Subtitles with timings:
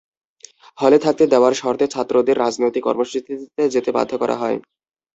[0.77, 4.57] হলে থাকতে দেওয়ার শর্তে ছাত্রদের রাজনৈতিক কর্মসূচিতে যেতে বাধ্য করা হয়।